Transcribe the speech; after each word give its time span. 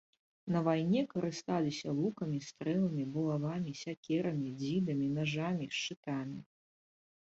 На 0.53 0.59
вайне 0.67 1.01
карысталіся 1.11 1.89
лукамі, 1.99 2.39
стрэламі, 2.49 3.07
булавамі, 3.19 3.77
сякерамі, 3.85 4.57
дзідамі, 4.67 5.15
нажамі, 5.23 5.73
шчытамі. 5.79 6.39